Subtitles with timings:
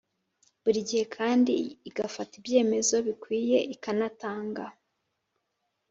[0.63, 1.53] Buri gihe kandi
[1.89, 4.65] igafata ibyemezo bikwiye ikanatanga